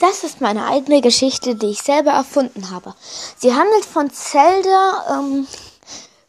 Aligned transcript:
Das 0.00 0.24
ist 0.24 0.40
meine 0.40 0.66
eigene 0.66 1.00
Geschichte, 1.00 1.54
die 1.54 1.68
ich 1.68 1.82
selber 1.82 2.10
erfunden 2.10 2.70
habe. 2.70 2.94
Sie 3.38 3.54
handelt 3.54 3.84
von 3.84 4.10
Zelda 4.10 5.20
ähm, 5.20 5.46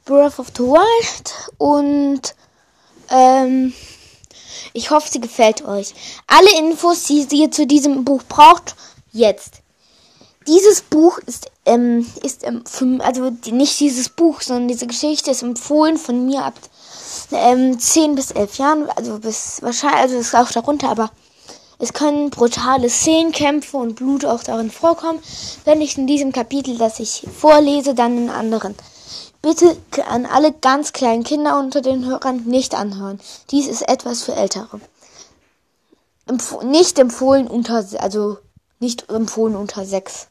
Breath 0.06 0.38
of 0.38 0.48
the 0.56 0.64
Wild 0.64 1.34
und 1.58 2.36
ähm, 3.10 3.74
ich 4.74 4.92
hoffe, 4.92 5.10
sie 5.12 5.20
gefällt 5.20 5.66
euch. 5.66 5.94
Alle 6.28 6.60
Infos, 6.60 7.06
die 7.06 7.26
ihr 7.32 7.50
zu 7.50 7.66
diesem 7.66 8.06
Buch 8.06 8.22
braucht, 8.30 8.76
jetzt. 9.12 9.62
Dieses 10.48 10.82
Buch 10.82 11.18
ist, 11.26 11.50
ähm, 11.66 12.06
ist 12.22 12.44
ähm, 12.44 13.02
also 13.02 13.32
nicht 13.52 13.80
dieses 13.80 14.10
Buch, 14.10 14.42
sondern 14.42 14.68
diese 14.68 14.86
Geschichte 14.86 15.32
ist 15.32 15.42
empfohlen 15.42 15.98
von 15.98 16.26
mir 16.28 16.44
ab 16.44 16.54
ähm, 17.32 17.80
10 17.80 18.14
bis 18.14 18.30
11 18.30 18.58
Jahren, 18.60 18.90
also 18.96 19.18
bis 19.18 19.62
wahrscheinlich, 19.64 20.02
also 20.02 20.18
ist 20.18 20.36
auch 20.36 20.52
darunter, 20.52 20.90
aber 20.90 21.10
es 21.78 21.94
können 21.94 22.30
brutale 22.30 22.90
Szenen, 22.90 23.32
Kämpfe 23.32 23.78
und 23.78 23.96
Blut 23.96 24.26
auch 24.26 24.44
darin 24.44 24.72
vorkommen. 24.72 25.20
Wenn 25.66 25.80
nicht 25.80 25.98
in 25.98 26.08
diesem 26.08 26.32
Kapitel, 26.32 26.78
das 26.78 27.00
ich 27.00 27.28
vorlese, 27.38 27.94
dann 27.94 28.18
in 28.18 28.30
anderen. 28.30 28.76
Bitte 29.42 29.78
an 30.08 30.26
alle 30.26 30.54
ganz 30.54 30.94
kleinen 30.94 31.24
Kinder 31.24 31.60
unter 31.60 31.82
den 31.82 32.06
Hörern 32.06 32.44
nicht 32.46 32.74
anhören. 32.74 33.20
Dies 33.52 33.68
ist 33.68 33.88
etwas 33.88 34.24
für 34.24 34.34
Ältere. 34.34 34.80
Empf 36.28 36.64
nicht 36.64 36.98
empfohlen 36.98 37.48
unter, 37.48 37.86
also 38.00 38.38
nicht 38.80 39.10
empfohlen 39.10 39.56
unter 39.56 39.86
sechs. 39.86 40.28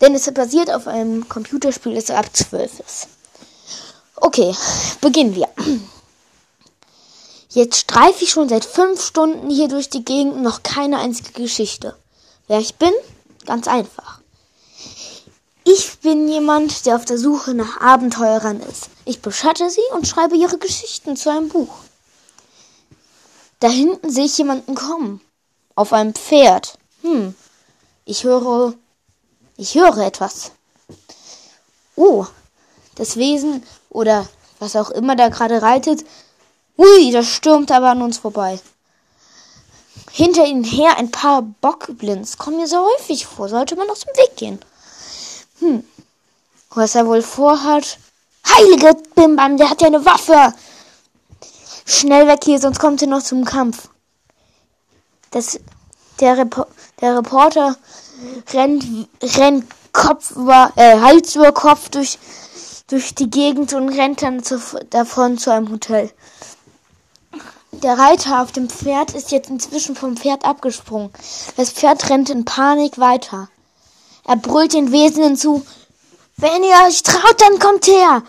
Denn 0.00 0.14
es 0.14 0.32
basiert 0.32 0.72
auf 0.72 0.88
einem 0.88 1.28
Computerspiel, 1.28 1.94
das 1.94 2.10
ab 2.10 2.26
zwölf 2.32 2.80
ist. 2.80 3.08
Okay, 4.16 4.54
beginnen 5.00 5.34
wir. 5.34 5.48
Jetzt 7.54 7.80
streife 7.80 8.24
ich 8.24 8.30
schon 8.30 8.48
seit 8.48 8.64
fünf 8.64 9.04
Stunden 9.04 9.50
hier 9.50 9.68
durch 9.68 9.90
die 9.90 10.04
Gegend 10.04 10.32
und 10.32 10.42
noch 10.42 10.62
keine 10.62 10.98
einzige 10.98 11.32
Geschichte. 11.32 11.94
Wer 12.48 12.58
ich 12.58 12.76
bin? 12.76 12.92
Ganz 13.44 13.68
einfach. 13.68 14.20
Ich 15.64 15.98
bin 15.98 16.28
jemand, 16.28 16.86
der 16.86 16.96
auf 16.96 17.04
der 17.04 17.18
Suche 17.18 17.52
nach 17.52 17.78
Abenteurern 17.78 18.60
ist. 18.60 18.88
Ich 19.04 19.20
beschatte 19.20 19.68
sie 19.68 19.82
und 19.94 20.08
schreibe 20.08 20.34
ihre 20.34 20.56
Geschichten 20.56 21.14
zu 21.14 21.30
einem 21.30 21.50
Buch. 21.50 21.74
Da 23.60 23.68
hinten 23.68 24.10
sehe 24.10 24.24
ich 24.24 24.38
jemanden 24.38 24.74
kommen. 24.74 25.20
Auf 25.74 25.92
einem 25.92 26.14
Pferd. 26.14 26.78
Hm. 27.02 27.34
Ich 28.06 28.24
höre. 28.24 28.72
Ich 29.58 29.74
höre 29.74 29.98
etwas. 29.98 30.52
Oh. 31.96 32.26
Das 32.94 33.16
Wesen 33.16 33.62
oder 33.90 34.26
was 34.58 34.74
auch 34.74 34.90
immer 34.90 35.16
da 35.16 35.28
gerade 35.28 35.60
reitet, 35.60 36.04
Ui, 36.76 37.10
das 37.12 37.28
stürmt 37.28 37.70
aber 37.70 37.90
an 37.90 38.02
uns 38.02 38.18
vorbei. 38.18 38.58
Hinter 40.10 40.44
ihnen 40.44 40.64
her 40.64 40.96
ein 40.98 41.10
paar 41.10 41.42
Bockblins. 41.42 42.38
Kommen 42.38 42.58
mir 42.58 42.66
so 42.66 42.84
häufig 42.84 43.26
vor. 43.26 43.48
Sollte 43.48 43.76
man 43.76 43.88
aus 43.88 44.00
dem 44.00 44.14
Weg 44.16 44.36
gehen. 44.36 44.58
Hm. 45.60 45.84
Was 46.74 46.94
er 46.94 47.06
wohl 47.06 47.22
vorhat? 47.22 47.98
Heilige 48.46 48.94
Bimbam, 49.14 49.56
der 49.56 49.70
hat 49.70 49.80
ja 49.80 49.86
eine 49.86 50.04
Waffe. 50.04 50.54
Schnell 51.84 52.26
weg 52.26 52.40
hier, 52.44 52.58
sonst 52.58 52.78
kommt 52.78 53.02
er 53.02 53.08
noch 53.08 53.22
zum 53.22 53.44
Kampf. 53.44 53.88
Das, 55.30 55.58
der, 56.20 56.38
Repo 56.38 56.66
der 57.00 57.16
Reporter 57.16 57.76
rennt, 58.52 58.84
rennt 59.22 59.64
Kopf 59.92 60.32
über, 60.32 60.72
äh, 60.76 60.98
Hals 61.00 61.36
über 61.36 61.52
Kopf 61.52 61.88
durch, 61.90 62.18
durch 62.88 63.14
die 63.14 63.30
Gegend 63.30 63.72
und 63.74 63.88
rennt 63.90 64.22
dann 64.22 64.42
zu, 64.42 64.60
davon 64.90 65.38
zu 65.38 65.50
einem 65.50 65.70
Hotel. 65.70 66.10
Der 67.82 67.98
Reiter 67.98 68.40
auf 68.40 68.52
dem 68.52 68.68
Pferd 68.68 69.12
ist 69.12 69.32
jetzt 69.32 69.50
inzwischen 69.50 69.96
vom 69.96 70.16
Pferd 70.16 70.44
abgesprungen. 70.44 71.10
Das 71.56 71.72
Pferd 71.72 72.08
rennt 72.10 72.30
in 72.30 72.44
Panik 72.44 72.98
weiter. 72.98 73.48
Er 74.24 74.36
brüllt 74.36 74.72
den 74.72 74.92
Wesenen 74.92 75.36
zu. 75.36 75.66
Wenn 76.36 76.62
ihr 76.62 76.86
euch 76.86 77.02
traut, 77.02 77.40
dann 77.40 77.58
kommt 77.58 77.88
her. 77.88 78.22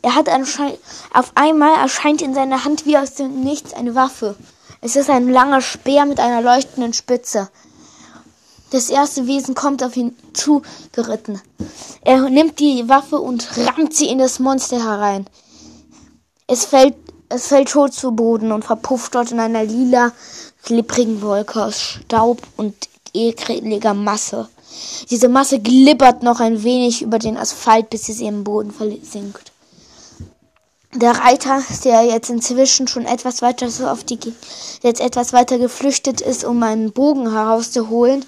Er 0.00 0.14
hat 0.14 0.30
anscheinend, 0.30 0.78
auf 1.12 1.32
einmal 1.34 1.76
erscheint 1.76 2.22
in 2.22 2.32
seiner 2.32 2.64
Hand 2.64 2.86
wie 2.86 2.96
aus 2.96 3.14
dem 3.14 3.40
Nichts 3.40 3.74
eine 3.74 3.94
Waffe. 3.94 4.34
Es 4.80 4.96
ist 4.96 5.10
ein 5.10 5.28
langer 5.28 5.60
Speer 5.60 6.06
mit 6.06 6.20
einer 6.20 6.40
leuchtenden 6.40 6.94
Spitze. 6.94 7.50
Das 8.70 8.88
erste 8.88 9.26
Wesen 9.26 9.54
kommt 9.54 9.82
auf 9.82 9.94
ihn 9.94 10.16
zugeritten. 10.32 11.42
Er 12.02 12.30
nimmt 12.30 12.60
die 12.60 12.88
Waffe 12.88 13.18
und 13.18 13.46
rammt 13.58 13.94
sie 13.94 14.06
in 14.06 14.18
das 14.18 14.38
Monster 14.38 14.82
herein. 14.82 15.26
Es 16.46 16.64
fällt 16.64 16.94
es 17.28 17.48
fällt 17.48 17.70
tot 17.70 17.92
zu 17.92 18.12
Boden 18.12 18.52
und 18.52 18.64
verpufft 18.64 19.14
dort 19.14 19.32
in 19.32 19.40
einer 19.40 19.64
lila, 19.64 20.12
glibbrigen 20.64 21.20
Wolke 21.22 21.62
aus 21.64 21.80
Staub 21.80 22.42
und 22.56 22.74
ekliger 23.14 23.94
Masse. 23.94 24.48
Diese 25.10 25.28
Masse 25.28 25.60
glibbert 25.60 26.22
noch 26.22 26.40
ein 26.40 26.62
wenig 26.62 27.02
über 27.02 27.18
den 27.18 27.36
Asphalt, 27.36 27.90
bis 27.90 28.06
sie 28.06 28.26
im 28.26 28.44
Boden 28.44 28.70
versinkt. 28.70 29.52
Der 30.94 31.12
Reiter, 31.18 31.62
der 31.84 32.04
jetzt 32.04 32.30
inzwischen 32.30 32.88
schon 32.88 33.04
etwas 33.04 33.42
weiter 33.42 33.70
so 33.70 33.86
auf 33.86 34.04
die, 34.04 34.18
jetzt 34.82 35.00
etwas 35.00 35.32
weiter 35.32 35.58
geflüchtet 35.58 36.20
ist, 36.22 36.44
um 36.44 36.62
einen 36.62 36.92
Bogen 36.92 37.30
herauszuholen, 37.30 38.24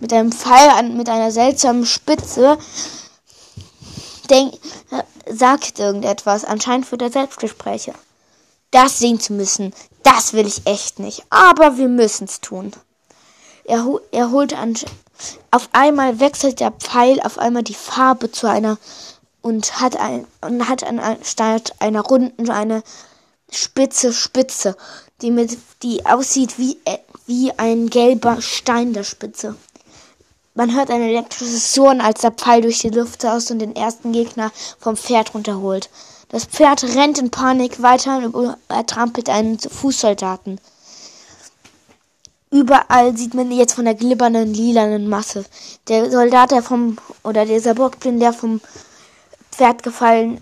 mit 0.00 0.12
einem 0.12 0.30
Pfeil 0.30 0.68
an, 0.70 0.96
mit 0.96 1.08
einer 1.08 1.30
seltsamen 1.30 1.86
Spitze, 1.86 2.58
denk, 4.28 4.54
sagt 5.26 5.78
irgendetwas. 5.78 6.44
Anscheinend 6.44 6.86
für 6.86 6.98
der 6.98 7.10
Selbstgespräche. 7.10 7.94
Das 8.70 8.98
sehen 8.98 9.20
zu 9.20 9.32
müssen, 9.32 9.72
das 10.02 10.32
will 10.32 10.46
ich 10.46 10.66
echt 10.66 10.98
nicht. 10.98 11.24
Aber 11.30 11.78
wir 11.78 11.88
müssen's 11.88 12.40
tun. 12.40 12.72
Er, 13.64 13.84
er 14.12 14.30
holt 14.30 14.54
an. 14.54 14.74
Auf 15.50 15.68
einmal 15.72 16.20
wechselt 16.20 16.60
der 16.60 16.72
Pfeil 16.72 17.20
auf 17.20 17.38
einmal 17.38 17.62
die 17.62 17.74
Farbe 17.74 18.30
zu 18.30 18.48
einer 18.48 18.78
und 19.40 19.80
hat 19.80 19.96
ein 19.96 20.26
und 20.40 20.68
hat 20.68 20.82
anstatt 20.84 21.74
einer 21.78 22.02
runden 22.02 22.50
eine 22.50 22.82
spitze 23.50 24.12
Spitze, 24.12 24.76
die 25.22 25.30
mit 25.30 25.56
die 25.82 26.04
aussieht 26.04 26.58
wie 26.58 26.78
wie 27.26 27.52
ein 27.56 27.88
gelber 27.88 28.40
Stein 28.40 28.92
der 28.92 29.04
Spitze. 29.04 29.56
Man 30.54 30.74
hört 30.74 30.90
ein 30.90 31.02
elektrisches 31.02 31.74
Surren, 31.74 32.00
als 32.00 32.22
der 32.22 32.30
Pfeil 32.30 32.62
durch 32.62 32.78
die 32.78 32.90
Luft 32.90 33.22
saust 33.22 33.50
und 33.50 33.58
den 33.58 33.76
ersten 33.76 34.12
Gegner 34.12 34.52
vom 34.78 34.96
Pferd 34.96 35.34
runterholt. 35.34 35.90
Das 36.28 36.44
Pferd 36.44 36.82
rennt 36.82 37.18
in 37.18 37.30
Panik 37.30 37.82
weiter 37.82 38.18
und 38.18 38.56
ertrampelt 38.68 39.28
einen 39.28 39.58
Fußsoldaten. 39.58 40.60
Überall 42.50 43.16
sieht 43.16 43.34
man 43.34 43.50
jetzt 43.50 43.74
von 43.74 43.84
der 43.84 43.94
glibbernden, 43.94 44.52
lilanen 44.54 45.08
Masse. 45.08 45.44
Der 45.88 46.10
Soldat, 46.10 46.50
der 46.50 46.62
vom, 46.62 46.96
oder 47.22 47.44
dieser 47.44 47.74
Bockblind, 47.74 48.20
der 48.20 48.32
vom 48.32 48.60
Pferd 49.52 49.82
gefallen 49.82 50.40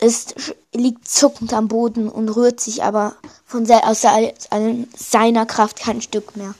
ist, 0.00 0.54
liegt 0.72 1.08
zuckend 1.08 1.52
am 1.52 1.68
Boden 1.68 2.08
und 2.08 2.28
rührt 2.28 2.60
sich 2.60 2.82
aber 2.82 3.14
von 3.44 3.70
aus 3.70 4.02
seiner 4.02 5.46
Kraft 5.46 5.78
kein 5.78 6.02
Stück 6.02 6.36
mehr. 6.36 6.54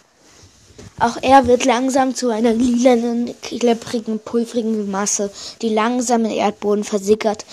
Auch 0.99 1.19
er 1.21 1.47
wird 1.47 1.65
langsam 1.65 2.15
zu 2.15 2.31
einer 2.31 2.53
lilanen, 2.53 3.35
klipprigen, 3.43 4.19
pulverigen 4.19 4.91
Masse, 4.91 5.31
die 5.63 5.69
langsam 5.69 6.25
im 6.25 6.31
Erdboden 6.31 6.85
versickert 6.85 7.45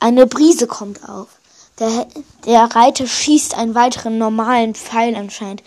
eine 0.00 0.26
Brise 0.26 0.66
kommt 0.66 1.08
auf. 1.08 1.28
Der, 1.78 2.06
der 2.46 2.64
Reiter 2.64 3.06
schießt 3.06 3.54
einen 3.56 3.74
weiteren 3.74 4.18
normalen 4.18 4.74
Pfeil 4.74 5.14
anscheinend. 5.14 5.62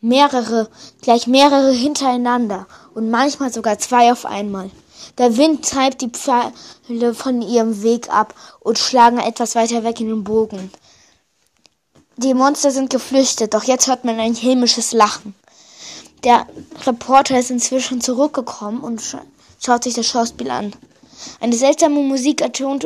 Mehrere, 0.00 0.68
gleich 1.02 1.26
mehrere 1.26 1.72
hintereinander 1.72 2.66
und 2.94 3.10
manchmal 3.10 3.52
sogar 3.52 3.78
zwei 3.78 4.12
auf 4.12 4.24
einmal. 4.24 4.70
Der 5.18 5.36
Wind 5.36 5.68
treibt 5.68 6.00
die 6.00 6.10
Pfeile 6.10 7.14
von 7.14 7.42
ihrem 7.42 7.82
Weg 7.82 8.08
ab 8.10 8.34
und 8.60 8.78
schlagen 8.78 9.18
etwas 9.18 9.54
weiter 9.54 9.84
weg 9.84 10.00
in 10.00 10.08
den 10.08 10.24
Bogen. 10.24 10.70
Die 12.16 12.34
Monster 12.34 12.70
sind 12.70 12.90
geflüchtet, 12.90 13.54
doch 13.54 13.64
jetzt 13.64 13.88
hört 13.88 14.04
man 14.04 14.18
ein 14.18 14.34
hämisches 14.34 14.92
Lachen. 14.92 15.34
Der 16.24 16.46
Reporter 16.86 17.38
ist 17.38 17.50
inzwischen 17.50 18.00
zurückgekommen 18.00 18.80
und 18.80 19.02
schaut 19.64 19.84
sich 19.84 19.94
das 19.94 20.06
Schauspiel 20.06 20.50
an. 20.50 20.72
Eine 21.40 21.56
seltsame 21.56 22.00
Musik 22.00 22.40
ertönt 22.40 22.84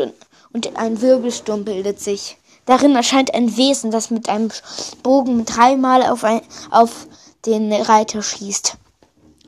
und 0.53 0.67
und 0.67 0.77
ein 0.77 1.01
Wirbelsturm 1.01 1.65
bildet 1.65 2.01
sich. 2.01 2.37
Darin 2.67 2.95
erscheint 2.95 3.35
ein 3.35 3.57
Wesen, 3.57 3.91
das 3.91 4.11
mit 4.11 4.29
einem 4.29 4.51
Bogen 5.03 5.45
dreimal 5.45 6.03
auf, 6.03 6.25
ein, 6.25 6.43
auf 6.71 7.07
den 7.47 7.73
Reiter 7.73 8.23
schießt. 8.23 8.77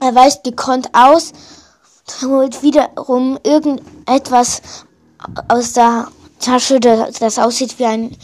Er 0.01 0.15
weicht 0.15 0.45
gekonnt 0.45 0.91
aus, 0.93 1.33
holt 2.23 2.63
wiederum 2.63 3.39
irgendetwas 3.45 4.63
aus 5.49 5.73
der 5.75 6.09
Tasche, 6.41 6.81
das 6.81 7.39
aussieht 7.39 7.79
wie 7.79 7.87
ein, 7.87 8.17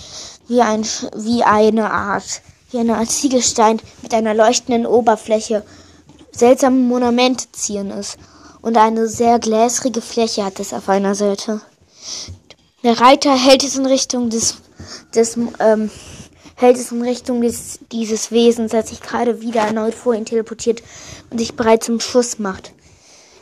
wie 0.48 0.60
ein, 0.60 0.84
wie 1.14 1.44
eine 1.44 1.90
Art, 1.92 2.42
wie 2.70 2.78
eine 2.78 2.96
Art 2.96 3.10
Ziegelstein 3.10 3.80
mit 4.02 4.12
einer 4.14 4.34
leuchtenden 4.34 4.86
Oberfläche, 4.86 5.64
seltsame 6.32 6.76
Monumente 6.76 7.50
ziehen 7.52 7.92
es 7.92 8.16
und 8.62 8.76
eine 8.76 9.06
sehr 9.06 9.38
gläsrige 9.38 10.00
Fläche 10.00 10.44
hat 10.44 10.58
es 10.58 10.72
auf 10.72 10.88
einer 10.88 11.14
Seite. 11.14 11.60
Der 12.84 13.00
Reiter 13.00 13.36
hält 13.36 13.64
es 13.64 13.76
in 13.76 13.86
Richtung 13.86 14.30
des, 14.30 14.58
des 15.12 15.36
ähm, 15.58 15.90
hält 16.54 16.76
es 16.76 16.92
in 16.92 17.02
Richtung 17.02 17.40
des, 17.40 17.80
dieses 17.90 18.30
Wesens, 18.30 18.72
das 18.72 18.88
sich 18.88 19.00
gerade 19.00 19.40
wieder 19.40 19.62
erneut 19.62 19.94
vor 19.94 20.14
ihn 20.14 20.24
teleportiert 20.24 20.82
und 21.30 21.38
sich 21.38 21.54
bereit 21.54 21.84
zum 21.84 22.00
Schuss 22.00 22.38
macht. 22.38 22.72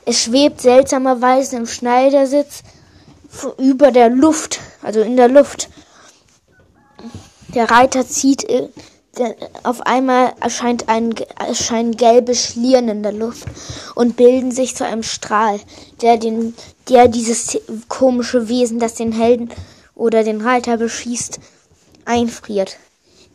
Es 0.04 0.22
schwebt 0.22 0.60
seltsamerweise 0.60 1.56
im 1.56 1.66
Schneidersitz 1.66 2.62
über 3.58 3.90
der 3.90 4.08
Luft, 4.08 4.60
also 4.82 5.00
in 5.00 5.16
der 5.16 5.28
Luft. 5.28 5.68
Der 7.54 7.70
Reiter 7.70 8.06
zieht, 8.06 8.44
äh, 8.48 8.68
auf 9.62 9.80
einmal 9.82 10.34
erscheint 10.40 10.88
ein, 10.88 11.14
erscheinen 11.38 11.96
gelbe 11.96 12.34
Schlieren 12.34 12.88
in 12.88 13.02
der 13.02 13.12
Luft 13.12 13.46
und 13.94 14.16
bilden 14.16 14.52
sich 14.52 14.76
zu 14.76 14.84
einem 14.84 15.02
Strahl, 15.02 15.58
der 16.02 16.18
den, 16.18 16.54
der 16.88 17.08
dieses 17.08 17.58
komische 17.88 18.48
Wesen, 18.48 18.78
das 18.78 18.94
den 18.94 19.12
Helden 19.12 19.50
oder 19.94 20.24
den 20.24 20.40
Reiter 20.40 20.76
beschießt, 20.76 21.40
einfriert. 22.04 22.76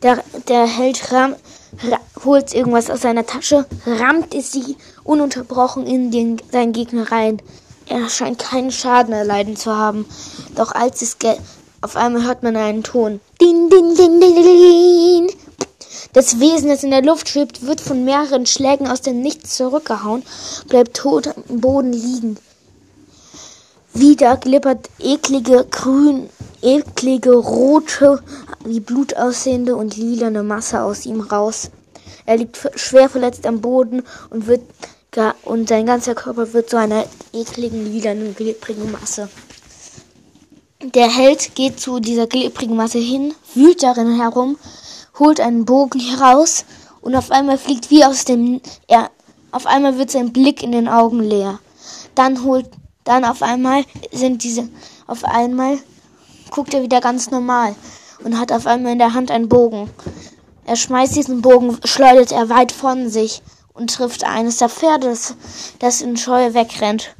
Der, 0.02 0.22
der 0.48 0.66
Held 0.66 1.12
ram, 1.12 1.36
ra, 1.84 1.98
holt 2.24 2.54
irgendwas 2.54 2.90
aus 2.90 3.02
seiner 3.02 3.26
Tasche, 3.26 3.66
rammt 3.86 4.34
es 4.34 4.52
sie 4.52 4.76
ununterbrochen 5.04 5.86
in 5.86 6.10
den, 6.10 6.42
seinen 6.50 6.72
Gegner 6.72 7.10
rein. 7.12 7.40
Er 7.88 8.08
scheint 8.08 8.38
keinen 8.38 8.72
Schaden 8.72 9.12
erleiden 9.12 9.56
zu 9.56 9.76
haben. 9.76 10.06
Doch 10.54 10.72
als 10.72 11.02
es 11.02 11.16
auf 11.82 11.96
einmal 11.96 12.24
hört 12.24 12.42
man 12.42 12.56
einen 12.56 12.82
Ton. 12.82 13.20
Din, 13.40 13.68
din, 13.68 13.94
din, 13.94 14.20
din, 14.20 14.34
din. 14.34 15.30
Das 16.12 16.40
Wesen, 16.40 16.68
das 16.68 16.84
in 16.84 16.90
der 16.90 17.02
Luft 17.02 17.28
schwebt, 17.28 17.66
wird 17.66 17.80
von 17.80 18.04
mehreren 18.04 18.46
Schlägen 18.46 18.86
aus 18.86 19.00
dem 19.00 19.20
Nichts 19.20 19.56
zurückgehauen, 19.56 20.22
bleibt 20.68 20.96
tot 20.96 21.28
am 21.28 21.60
Boden 21.60 21.92
liegen. 21.92 22.38
Wieder 23.94 24.38
glippert 24.38 24.88
eklige 24.98 25.66
grün, 25.70 26.30
eklige 26.62 27.34
rote, 27.34 28.22
wie 28.64 28.80
Blut 28.80 29.14
aussehende 29.16 29.76
und 29.76 29.96
lilane 29.96 30.42
Masse 30.42 30.82
aus 30.82 31.04
ihm 31.04 31.20
raus. 31.20 31.70
Er 32.24 32.38
liegt 32.38 32.58
schwer 32.76 33.08
verletzt 33.10 33.46
am 33.46 33.60
Boden 33.60 34.02
und 34.30 34.46
wird 34.46 34.62
und 35.44 35.68
sein 35.68 35.84
ganzer 35.84 36.14
Körper 36.14 36.54
wird 36.54 36.70
zu 36.70 36.78
einer 36.78 37.04
ekligen, 37.34 37.84
lilanen, 37.84 38.34
glibrigen 38.34 38.90
Masse. 38.90 39.28
Der 40.82 41.10
Held 41.10 41.54
geht 41.54 41.78
zu 41.78 42.00
dieser 42.00 42.26
glibrigen 42.26 42.76
Masse 42.76 42.98
hin, 42.98 43.34
wühlt 43.54 43.82
darin 43.82 44.18
herum, 44.18 44.56
holt 45.18 45.38
einen 45.38 45.66
Bogen 45.66 46.00
heraus 46.00 46.64
und 47.02 47.14
auf 47.14 47.30
einmal 47.30 47.58
fliegt 47.58 47.90
wie 47.90 48.06
aus 48.06 48.24
dem, 48.24 48.62
er, 48.88 49.10
auf 49.50 49.66
einmal 49.66 49.98
wird 49.98 50.10
sein 50.10 50.32
Blick 50.32 50.62
in 50.62 50.72
den 50.72 50.88
Augen 50.88 51.20
leer. 51.20 51.58
Dann 52.14 52.42
holt 52.42 52.70
dann 53.04 53.24
auf 53.24 53.42
einmal 53.42 53.84
sind 54.12 54.44
diese, 54.44 54.68
auf 55.06 55.24
einmal 55.24 55.78
guckt 56.50 56.74
er 56.74 56.82
wieder 56.82 57.00
ganz 57.00 57.30
normal 57.30 57.74
und 58.24 58.38
hat 58.38 58.52
auf 58.52 58.66
einmal 58.66 58.92
in 58.92 58.98
der 58.98 59.14
Hand 59.14 59.30
einen 59.30 59.48
Bogen. 59.48 59.90
Er 60.64 60.76
schmeißt 60.76 61.16
diesen 61.16 61.42
Bogen, 61.42 61.78
schleudert 61.84 62.30
er 62.30 62.48
weit 62.48 62.70
von 62.72 63.08
sich 63.08 63.42
und 63.74 63.94
trifft 63.94 64.24
eines 64.24 64.58
der 64.58 64.68
Pferde, 64.68 65.16
das, 65.78 66.00
in 66.00 66.16
Scheue 66.16 66.54
wegrennt. 66.54 67.14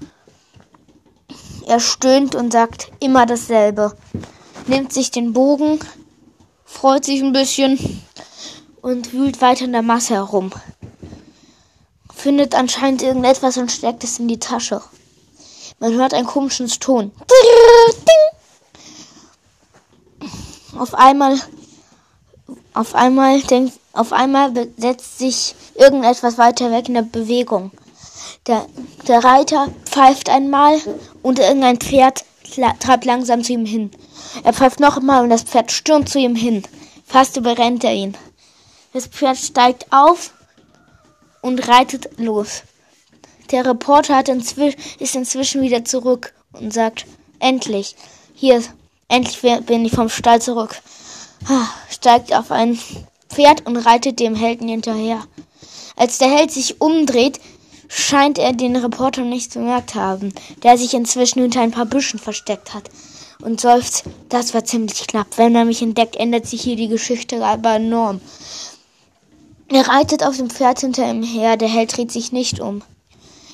Er 1.67 1.81
stöhnt 1.81 2.35
und 2.35 2.53
sagt 2.53 2.93
immer 3.01 3.27
dasselbe. 3.27 3.97
Nimmt 4.67 4.93
sich 4.93 5.11
den 5.11 5.33
Bogen, 5.33 5.81
freut 6.65 7.05
sich 7.05 7.21
ein 7.23 7.33
bisschen 7.33 8.03
und 8.81 9.13
wühlt 9.13 9.41
weiter 9.41 9.65
in 9.65 9.73
der 9.73 9.83
Masse 9.83 10.15
herum. 10.15 10.53
Findet 12.15 12.55
anscheinend 12.55 13.03
irgendetwas 13.03 13.57
und 13.57 13.73
steckt 13.73 14.05
es 14.05 14.19
in 14.19 14.29
die 14.29 14.39
Tasche. 14.39 14.83
Man 15.83 15.95
hört 15.95 16.15
einen 16.15 16.29
komischen 16.29 16.69
Ton. 16.69 17.11
Auf 20.79 20.95
einmal, 20.95 21.41
auf 22.73 22.95
einmal 22.95 23.41
denkt, 23.41 23.81
auf 23.93 24.13
einmal 24.13 24.53
setzt 24.77 25.19
sich 25.19 25.57
irgendetwas 25.75 26.39
weiter 26.39 26.71
weg 26.71 26.87
in 26.87 26.95
der 26.95 27.03
Bewegung. 27.03 27.73
Der, 28.47 28.65
der 29.09 29.25
Reiter 29.25 29.71
pfeift 29.85 30.31
einmal 30.31 30.81
und 31.21 31.41
irgendein 31.41 31.79
Pferd 31.79 32.25
treibt 32.79 33.05
langsam 33.05 33.43
zu 33.43 33.53
ihm 33.53 33.67
hin. 33.67 33.91
Er 34.45 34.53
pfeift 34.53 34.79
noch 34.79 34.99
einmal 34.99 35.25
und 35.25 35.31
das 35.31 35.43
Pferd 35.43 35.73
stürmt 35.73 36.09
zu 36.09 36.21
ihm 36.21 36.37
hin. 36.37 36.63
Fast 37.05 37.37
überrennt 37.37 37.83
er 37.83 37.93
ihn. 37.93 38.17
Das 38.93 39.09
Pferd 39.09 39.37
steigt 39.37 39.87
auf 39.91 40.33
und 41.41 41.67
reitet 41.67 42.21
los. 42.21 42.63
Der 43.53 43.67
Reporter 43.67 44.27
inzwischen, 44.27 44.81
ist 44.99 45.15
inzwischen 45.15 45.63
wieder 45.63 45.85
zurück 45.85 46.33
und 46.53 46.73
sagt, 46.73 47.07
endlich, 47.39 47.95
hier, 48.35 48.63
endlich 49.09 49.41
bin 49.67 49.85
ich 49.85 49.93
vom 49.93 50.09
Stall 50.09 50.41
zurück. 50.41 50.81
Steigt 51.91 52.35
auf 52.35 52.51
ein 52.51 52.79
Pferd 53.29 53.67
und 53.67 53.77
reitet 53.77 54.21
dem 54.21 54.35
Helden 54.35 54.69
hinterher. 54.69 55.23
Als 55.97 56.19
der 56.19 56.31
Held 56.31 56.51
sich 56.51 56.81
umdreht, 56.81 57.41
scheint 57.89 58.39
er 58.39 58.55
den 58.55 58.75
Reporter 58.75 59.23
nicht 59.23 59.53
bemerkt 59.53 59.95
haben, 59.95 60.33
der 60.63 60.79
sich 60.79 60.95
inzwischen 60.95 61.43
hinter 61.43 61.61
ein 61.61 61.73
paar 61.73 61.87
Büschen 61.87 62.19
versteckt 62.19 62.73
hat. 62.73 62.89
Und 63.43 63.61
seufzt, 63.61 64.05
das 64.31 64.55
war 64.55 64.65
ziemlich 64.65 65.07
knapp. 65.07 65.27
Wenn 65.37 65.55
er 65.55 65.67
mich 65.67 65.83
entdeckt, 65.83 66.17
ändert 66.17 66.47
sich 66.47 66.63
hier 66.63 66.77
die 66.77 66.89
Geschichte 66.89 67.45
aber 67.45 67.75
enorm. 67.75 68.21
Er 69.69 69.89
reitet 69.89 70.23
auf 70.25 70.37
dem 70.37 70.49
Pferd 70.49 70.81
hinter 70.81 71.11
ihm 71.11 71.23
her, 71.23 71.57
der 71.57 71.69
Held 71.69 71.97
dreht 71.97 72.13
sich 72.13 72.33
nicht 72.33 72.61
um. 72.61 72.83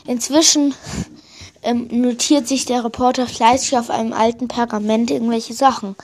Inzwischen 0.08 0.74
ähm, 1.60 1.86
notiert 1.90 2.48
sich 2.48 2.64
der 2.64 2.82
Reporter 2.82 3.26
fleißig 3.26 3.76
auf 3.76 3.90
einem 3.90 4.14
alten 4.14 4.48
Pergament 4.48 5.10
irgendwelche 5.10 5.52
Sachen. 5.52 5.96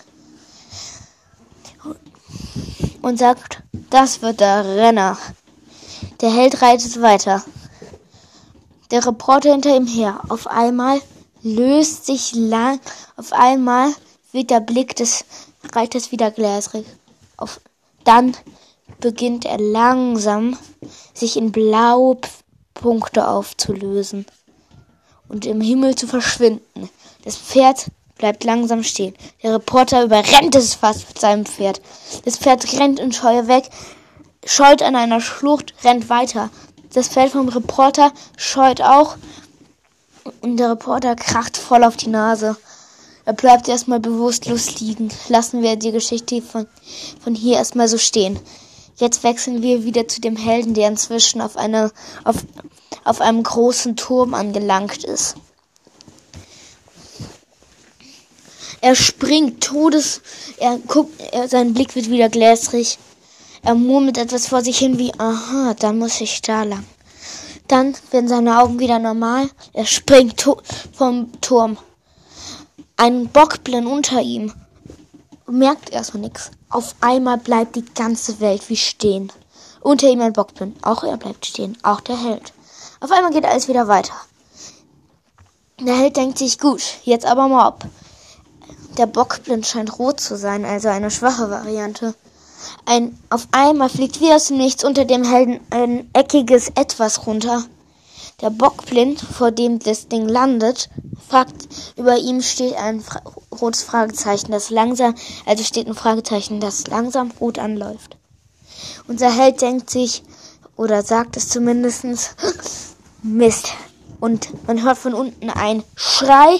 Und 3.00 3.18
sagt, 3.18 3.62
das 3.88 4.20
wird 4.20 4.40
der 4.40 4.62
Renner. 4.76 5.16
Der 6.20 6.30
Held 6.30 6.60
reitet 6.60 7.00
weiter. 7.00 7.42
Der 8.90 9.06
Reporter 9.06 9.52
hinter 9.52 9.74
ihm 9.74 9.86
her. 9.86 10.20
Auf 10.28 10.48
einmal 10.48 11.00
löst 11.42 12.04
sich 12.04 12.34
lang, 12.34 12.80
auf 13.16 13.32
einmal 13.32 13.90
wird 14.32 14.50
der 14.50 14.60
Blick 14.60 14.96
des 14.96 15.24
Reiters 15.72 16.12
wieder 16.12 16.30
gläsrig. 16.30 16.84
Auf, 17.38 17.58
dann 18.04 18.36
beginnt 19.00 19.46
er 19.46 19.58
langsam 19.58 20.58
sich 21.14 21.38
in 21.38 21.52
blau 21.52 22.20
Punkte 22.74 23.28
aufzulösen 23.28 24.26
und 25.28 25.46
im 25.46 25.60
Himmel 25.60 25.94
zu 25.94 26.06
verschwinden. 26.06 26.90
Das 27.24 27.36
Pferd 27.36 27.86
bleibt 28.16 28.44
langsam 28.44 28.82
stehen. 28.82 29.14
Der 29.42 29.54
Reporter 29.54 30.04
überrennt 30.04 30.54
es 30.54 30.74
fast 30.74 31.08
mit 31.08 31.18
seinem 31.18 31.46
Pferd. 31.46 31.80
Das 32.24 32.36
Pferd 32.36 32.78
rennt 32.78 33.00
in 33.00 33.12
Scheue 33.12 33.48
weg, 33.48 33.70
scheut 34.44 34.82
an 34.82 34.96
einer 34.96 35.20
Schlucht, 35.20 35.74
rennt 35.84 36.08
weiter. 36.08 36.50
Das 36.92 37.08
Pferd 37.08 37.30
vom 37.30 37.48
Reporter 37.48 38.12
scheut 38.36 38.81
auch 38.81 39.16
und 40.40 40.58
der 40.58 40.70
Reporter 40.70 41.16
kracht 41.16 41.56
voll 41.56 41.84
auf 41.84 41.96
die 41.96 42.08
Nase. 42.08 42.56
Er 43.24 43.32
bleibt 43.32 43.69
erstmal 43.69 44.00
bewusstlos 44.00 44.81
liegen. 44.81 45.10
Lassen 45.28 45.62
wir 45.62 45.76
die 45.76 45.93
Geschichte 45.93 46.43
von, 46.43 46.66
von 47.22 47.34
hier 47.34 47.56
erstmal 47.56 47.88
so 47.88 47.98
stehen. 47.98 48.38
Jetzt 48.96 49.24
wechseln 49.24 49.63
wir 49.63 49.84
wieder 49.84 50.06
zu 50.06 50.20
dem 50.20 50.36
Helden, 50.36 50.74
der 50.74 50.89
inzwischen 50.89 51.41
auf, 51.41 51.56
eine, 51.56 51.91
auf, 52.22 52.36
auf 53.05 53.20
einem 53.20 53.43
großen 53.43 53.96
Turm 53.96 54.34
angelangt 54.34 55.03
ist. 55.05 55.34
Er 58.81 58.94
springt 58.94 59.65
todes, 59.65 60.20
er 60.58 60.79
guckt, 60.79 61.19
er, 61.32 61.48
sein 61.48 61.74
Blick 61.74 61.96
wird 61.96 62.10
wieder 62.10 62.29
gläsrig. 62.29 62.98
Er 63.63 63.74
murmelt 63.74 64.19
etwas 64.19 64.46
vor 64.46 64.63
sich 64.63 64.79
hin 64.79 64.98
wie, 64.98 65.13
aha, 65.19 65.74
dann 65.74 65.98
muss 65.98 66.20
ich 66.20 66.43
da 66.43 66.65
lang. 66.65 66.84
Dann 67.67 67.96
werden 68.10 68.29
seine 68.29 68.60
Augen 68.60 68.79
wieder 68.79 68.98
normal. 68.98 69.48
Er 69.72 69.86
springt 69.86 70.46
vom 70.93 71.32
Turm. 71.41 71.79
Ein 72.96 73.29
Bockblind 73.29 73.86
unter 73.86 74.20
ihm 74.20 74.53
merkt 75.46 75.91
erstmal 75.91 76.22
nichts. 76.22 76.51
Auf 76.70 76.94
einmal 77.01 77.39
bleibt 77.39 77.77
die 77.77 77.84
ganze 77.84 78.41
Welt 78.41 78.69
wie 78.69 78.77
stehen. 78.77 79.32
Unter 79.81 80.08
ihm 80.08 80.20
ein 80.20 80.32
Bockblind. 80.32 80.84
Auch 80.84 81.05
er 81.05 81.17
bleibt 81.17 81.46
stehen. 81.46 81.77
Auch 81.82 82.01
der 82.01 82.17
Held. 82.17 82.53
Auf 83.01 83.10
einmal 83.10 83.32
geht 83.32 83.44
alles 83.44 83.69
wieder 83.69 83.86
weiter. 83.86 84.15
Der 85.81 85.96
Held 85.96 86.17
denkt 86.17 86.39
sich, 86.39 86.58
gut, 86.58 86.82
jetzt 87.03 87.27
aber 87.27 87.48
mal 87.48 87.67
ab. 87.67 87.84
Der 88.96 89.06
Bockblind 89.06 89.67
scheint 89.67 89.98
rot 89.98 90.20
zu 90.20 90.36
sein, 90.36 90.65
also 90.65 90.89
eine 90.89 91.10
schwache 91.10 91.51
Variante. 91.51 92.15
Ein, 92.86 93.19
auf 93.29 93.48
einmal 93.51 93.89
fliegt 93.89 94.20
wie 94.20 94.32
aus 94.32 94.46
dem 94.46 94.56
Nichts 94.56 94.84
unter 94.84 95.05
dem 95.05 95.24
Helden 95.24 95.60
ein 95.70 96.08
eckiges 96.13 96.69
Etwas 96.77 97.27
runter. 97.27 97.65
Der 98.41 98.50
Bockblind, 98.50 99.20
vor 99.20 99.53
dem 99.53 99.79
das 99.79 100.08
Ding 100.08 100.29
landet, 100.29 100.88
fragt, 101.29 101.69
über 101.96 102.17
ihm 102.17 102.43
steht 102.43 102.74
ein 102.74 103.00
Fra 103.00 103.20
rotes 103.60 103.84
Fragezeichen, 103.84 104.50
das 104.50 104.70
langsam, 104.70 105.14
also 105.46 105.62
steht 105.62 105.86
ein 105.86 105.94
Fragezeichen, 105.94 106.58
das 106.58 106.86
langsam 106.88 107.31
rot 107.41 107.58
anläuft. 107.58 108.17
Unser 109.06 109.31
Held 109.31 109.60
denkt 109.60 109.88
sich, 109.88 110.24
oder 110.76 111.03
sagt 111.03 111.36
es 111.36 111.48
zumindestens 111.48 112.31
Mist. 113.22 113.72
Und 114.20 114.48
man 114.67 114.82
hört 114.82 114.98
von 114.98 115.14
unten 115.14 115.50
ein 115.50 115.84
Schrei. 115.94 116.58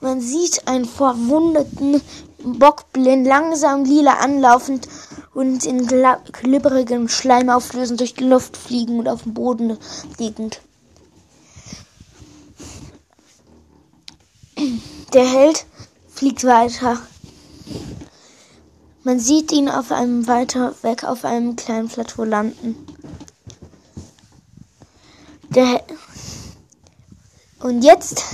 Man 0.00 0.20
sieht 0.20 0.66
einen 0.66 0.84
verwundeten 0.84 2.00
Bockblind 2.42 3.26
langsam 3.26 3.84
lila 3.84 4.14
anlaufend 4.14 4.88
und 5.34 5.64
in 5.64 5.86
glibberigem 5.86 7.08
Schleim 7.08 7.50
auflösen, 7.50 7.96
durch 7.96 8.14
die 8.14 8.24
Luft 8.24 8.56
fliegen 8.56 8.98
und 8.98 9.08
auf 9.08 9.22
dem 9.22 9.34
Boden 9.34 9.78
liegend. 10.18 10.60
Der 15.12 15.26
Held 15.26 15.66
fliegt 16.08 16.44
weiter. 16.44 17.00
Man 19.04 19.18
sieht 19.18 19.50
ihn 19.52 19.68
auf 19.68 19.90
einem 19.90 20.26
weiter 20.26 20.74
weg 20.82 21.04
auf 21.04 21.24
einem 21.24 21.56
kleinen 21.56 21.88
Plateau 21.88 22.24
landen. 22.24 22.76
Der 25.50 25.82
und 27.60 27.82
jetzt 27.82 28.24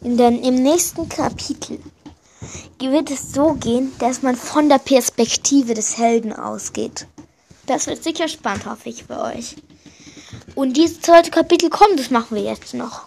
in 0.00 0.16
den, 0.16 0.42
im 0.42 0.56
nächsten 0.56 1.08
Kapitel 1.08 1.80
wird 2.78 3.10
es 3.10 3.32
so 3.32 3.54
gehen, 3.54 3.92
dass 3.98 4.22
man 4.22 4.36
von 4.36 4.68
der 4.68 4.78
Perspektive 4.78 5.74
des 5.74 5.98
Helden 5.98 6.32
ausgeht. 6.32 7.06
Das 7.66 7.86
wird 7.86 8.04
sicher 8.04 8.28
spannend, 8.28 8.66
hoffe 8.66 8.88
ich, 8.88 9.04
für 9.04 9.20
euch. 9.20 9.56
Und 10.54 10.76
dieses 10.76 11.00
zweite 11.00 11.30
Kapitel 11.30 11.68
kommt, 11.68 11.98
das 11.98 12.10
machen 12.10 12.36
wir 12.36 12.44
jetzt 12.44 12.74
noch. 12.74 13.05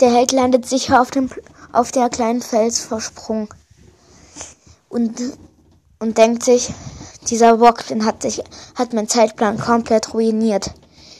Der 0.00 0.12
Held 0.12 0.32
landet 0.32 0.66
sicher 0.66 1.00
auf, 1.00 1.10
dem, 1.10 1.30
auf 1.72 1.90
der 1.90 2.10
kleinen 2.10 2.42
Felsvorsprung 2.42 3.48
und, 4.88 5.20
und 5.98 6.18
denkt 6.18 6.44
sich, 6.44 6.70
dieser 7.30 7.56
Bock, 7.56 7.86
den 7.86 8.04
hat 8.04 8.22
sich, 8.22 8.42
hat 8.74 8.92
mein 8.92 9.08
Zeitplan 9.08 9.58
komplett 9.58 10.12
ruiniert. 10.12 10.72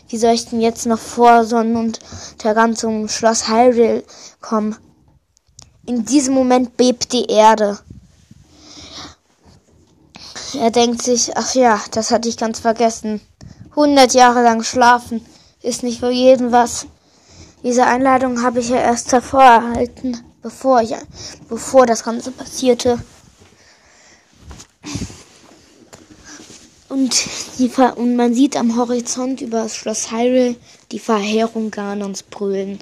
Wie 0.09 0.18
soll 0.18 0.33
ich 0.33 0.47
denn 0.49 0.61
jetzt 0.61 0.87
noch 0.87 0.99
vor 0.99 1.45
Sonnenuntergang 1.45 2.76
zum 2.76 3.09
Schloss 3.09 3.49
Hyrule 3.49 4.04
kommen? 4.40 4.76
In 5.85 6.04
diesem 6.04 6.35
Moment 6.35 6.76
bebt 6.76 7.12
die 7.12 7.26
Erde. 7.26 7.78
Er 10.54 10.71
denkt 10.71 11.02
sich, 11.02 11.37
ach 11.37 11.54
ja, 11.54 11.80
das 11.90 12.11
hatte 12.11 12.28
ich 12.28 12.37
ganz 12.37 12.61
vergessen. 12.61 13.21
Hundert 13.75 14.14
Jahre 14.14 14.42
lang 14.42 14.62
schlafen 14.62 15.25
ist 15.62 15.83
nicht 15.83 16.00
für 16.00 16.11
jeden 16.11 16.52
was. 16.52 16.87
Diese 17.66 17.85
Einladung 17.85 18.44
habe 18.44 18.61
ich 18.61 18.68
ja 18.68 18.76
erst 18.76 19.12
davor 19.12 19.42
erhalten, 19.42 20.16
bevor 20.40 20.82
ich, 20.82 20.94
bevor 21.49 21.85
das 21.85 22.04
Ganze 22.04 22.30
passierte. 22.30 22.96
Und, 26.88 27.26
die 27.58 27.68
Ver 27.68 27.99
und 27.99 28.14
man 28.14 28.35
sieht 28.35 28.56
am 28.56 28.76
Horizont 28.76 29.40
über 29.40 29.64
das 29.64 29.75
Schloss 29.75 30.12
Hyrule 30.12 30.54
die 30.92 31.00
Verheerung 31.00 31.73
Ganons 31.73 32.23
brüllen. 32.23 32.78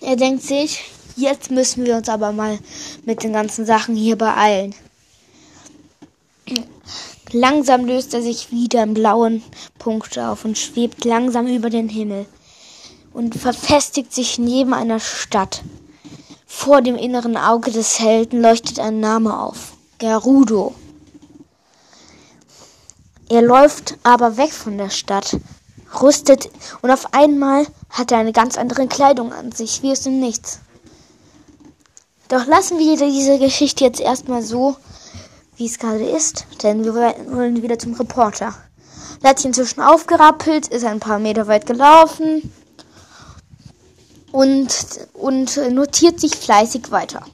Er 0.00 0.16
denkt 0.16 0.42
sich, 0.42 0.80
jetzt 1.14 1.52
müssen 1.52 1.86
wir 1.86 1.94
uns 1.94 2.08
aber 2.08 2.32
mal 2.32 2.58
mit 3.04 3.22
den 3.22 3.34
ganzen 3.34 3.66
Sachen 3.66 3.94
hier 3.94 4.16
beeilen. 4.16 4.74
Langsam 7.30 7.86
löst 7.86 8.14
er 8.14 8.22
sich 8.22 8.50
wieder 8.50 8.82
im 8.82 8.94
blauen 8.94 9.44
Punkt 9.78 10.18
auf 10.18 10.44
und 10.44 10.58
schwebt 10.58 11.04
langsam 11.04 11.46
über 11.46 11.70
den 11.70 11.88
Himmel 11.88 12.26
und 13.12 13.34
verfestigt 13.34 14.12
sich 14.12 14.38
neben 14.38 14.74
einer 14.74 15.00
Stadt. 15.00 15.62
Vor 16.46 16.82
dem 16.82 16.96
inneren 16.96 17.36
Auge 17.36 17.70
des 17.70 18.00
Helden 18.00 18.40
leuchtet 18.40 18.78
ein 18.80 19.00
Name 19.00 19.38
auf. 19.38 19.72
Gerudo. 19.98 20.74
Er 23.28 23.42
läuft 23.42 23.96
aber 24.02 24.36
weg 24.36 24.52
von 24.52 24.78
der 24.78 24.90
Stadt, 24.90 25.36
rüstet 26.00 26.50
und 26.80 26.90
auf 26.90 27.12
einmal 27.12 27.66
hat 27.90 28.10
er 28.10 28.18
eine 28.18 28.32
ganz 28.32 28.56
andere 28.56 28.86
Kleidung 28.86 29.32
an 29.32 29.52
sich, 29.52 29.82
wie 29.82 29.90
es 29.90 30.06
im 30.06 30.18
Nichts. 30.18 30.60
Doch 32.28 32.46
lassen 32.46 32.78
wir 32.78 32.96
diese 32.96 33.38
Geschichte 33.38 33.84
jetzt 33.84 34.00
erstmal 34.00 34.42
so, 34.42 34.76
wie 35.56 35.66
es 35.66 35.78
gerade 35.78 36.08
ist, 36.08 36.46
denn 36.62 36.84
wir 36.84 36.94
wollen 36.94 37.62
wieder 37.62 37.78
zum 37.78 37.94
Reporter. 37.94 38.54
Er 39.22 39.30
hat 39.30 39.38
sich 39.38 39.46
inzwischen 39.46 39.80
aufgerappelt, 39.80 40.68
ist 40.68 40.84
ein 40.84 41.00
paar 41.00 41.18
Meter 41.18 41.46
weit 41.46 41.66
gelaufen 41.66 42.50
und, 44.32 44.68
und 45.14 45.56
notiert 45.72 46.20
sich 46.20 46.34
fleißig 46.34 46.90
weiter. 46.90 47.24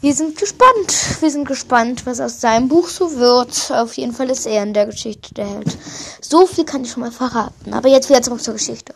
Wir 0.00 0.14
sind 0.14 0.36
gespannt. 0.36 1.20
Wir 1.20 1.30
sind 1.30 1.46
gespannt, 1.46 2.06
was 2.06 2.18
aus 2.18 2.40
seinem 2.40 2.66
Buch 2.68 2.88
so 2.88 3.16
wird. 3.16 3.70
Auf 3.70 3.96
jeden 3.96 4.12
Fall 4.12 4.30
ist 4.30 4.46
er 4.46 4.64
in 4.64 4.74
der 4.74 4.86
Geschichte 4.86 5.32
der 5.34 5.46
Held. 5.46 5.78
So 6.20 6.44
viel 6.46 6.64
kann 6.64 6.82
ich 6.82 6.90
schon 6.90 7.04
mal 7.04 7.12
verraten. 7.12 7.72
Aber 7.72 7.88
jetzt 7.88 8.08
wieder 8.08 8.20
zurück 8.20 8.42
zur 8.42 8.54
Geschichte. 8.54 8.94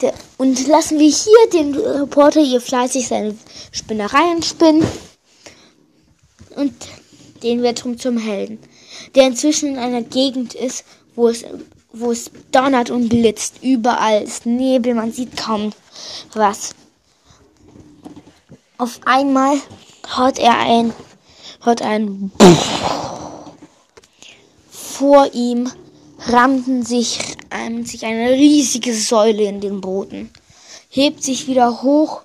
Der, 0.00 0.14
und 0.38 0.66
lassen 0.66 0.98
wir 0.98 1.10
hier 1.10 1.50
den 1.52 1.74
Reporter 1.74 2.40
hier 2.40 2.62
fleißig 2.62 3.08
seine 3.08 3.36
Spinnereien 3.72 4.42
spinnen. 4.42 4.86
Und 6.56 6.72
den 7.42 7.62
wird 7.62 7.84
drum 7.84 7.98
zum 7.98 8.16
Helden. 8.16 8.58
Der 9.14 9.26
inzwischen 9.26 9.70
in 9.70 9.78
einer 9.78 10.02
Gegend 10.02 10.54
ist, 10.54 10.84
wo 11.14 11.28
es, 11.28 11.44
wo 11.94 12.12
es 12.12 12.30
donnert 12.52 12.90
und 12.90 13.08
blitzt. 13.08 13.62
Überall 13.62 14.22
ist 14.22 14.46
Nebel, 14.46 14.94
man 14.94 15.12
sieht 15.12 15.36
kaum 15.36 15.72
was. 16.34 16.74
Auf 18.78 19.00
einmal 19.04 19.56
hört 20.16 20.38
er 20.38 20.58
ein, 20.58 20.92
hört 21.62 21.82
ein 21.82 22.32
vor 24.94 25.34
ihm 25.34 25.70
rammten 26.26 26.84
sich, 26.84 27.18
ähm, 27.50 27.84
sich 27.84 28.06
eine 28.06 28.30
riesige 28.30 28.94
Säule 28.94 29.42
in 29.42 29.60
den 29.60 29.80
Boden, 29.80 30.30
hebt 30.88 31.22
sich 31.22 31.48
wieder 31.48 31.82
hoch 31.82 32.22